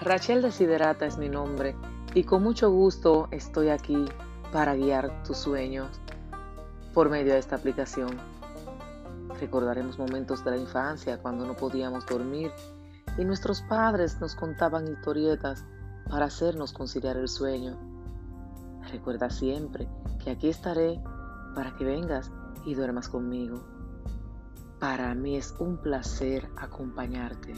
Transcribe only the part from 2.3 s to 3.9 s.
mucho gusto estoy